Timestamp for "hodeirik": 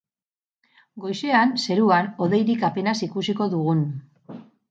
2.25-2.65